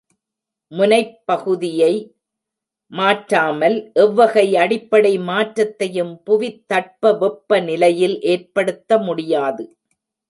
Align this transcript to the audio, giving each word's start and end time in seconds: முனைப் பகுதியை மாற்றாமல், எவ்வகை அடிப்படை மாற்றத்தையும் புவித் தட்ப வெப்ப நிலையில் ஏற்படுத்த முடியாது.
முனைப் 0.71 1.11
பகுதியை 1.25 1.91
மாற்றாமல், 2.91 3.75
எவ்வகை 3.95 4.45
அடிப்படை 4.55 5.13
மாற்றத்தையும் 5.29 6.13
புவித் 6.25 6.61
தட்ப 6.67 7.13
வெப்ப 7.19 7.59
நிலையில் 7.61 8.17
ஏற்படுத்த 8.27 8.99
முடியாது. 9.01 9.65